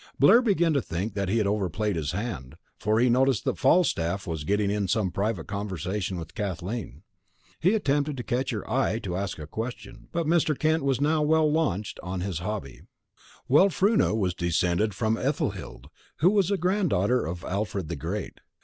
Blair 0.17 0.41
began 0.41 0.73
to 0.73 0.81
think 0.81 1.13
that 1.13 1.29
he 1.29 1.37
had 1.37 1.45
overplayed 1.45 1.95
his 1.95 2.11
hand, 2.11 2.55
for 2.79 2.99
he 2.99 3.07
noticed 3.07 3.45
that 3.45 3.59
Falstaff 3.59 4.25
was 4.25 4.43
getting 4.43 4.71
in 4.71 4.87
some 4.87 5.11
private 5.11 5.45
conversation 5.45 6.17
with 6.17 6.33
Kathleen. 6.33 7.03
He 7.59 7.75
attempted 7.75 8.17
to 8.17 8.23
catch 8.23 8.49
her 8.49 8.67
eye 8.67 8.97
to 8.97 9.15
ask 9.15 9.37
a 9.37 9.45
question, 9.45 10.07
but 10.11 10.25
Mr. 10.25 10.57
Kent 10.57 10.83
was 10.83 10.99
now 10.99 11.21
well 11.21 11.51
launched 11.51 11.99
on 12.01 12.21
his 12.21 12.39
hobby. 12.39 12.81
"Wulfruna 13.47 14.15
was 14.15 14.33
descended 14.33 14.95
from 14.95 15.17
Ethelhild, 15.17 15.87
who 16.21 16.31
was 16.31 16.49
a 16.49 16.57
granddaughter 16.57 17.23
of 17.23 17.43
Alfred 17.43 17.87
the 17.87 17.95
Great. 17.95 18.39